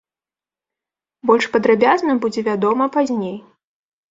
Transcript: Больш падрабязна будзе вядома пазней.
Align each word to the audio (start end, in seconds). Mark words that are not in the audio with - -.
Больш 1.29 1.45
падрабязна 1.57 2.15
будзе 2.25 2.41
вядома 2.51 2.85
пазней. 2.97 3.37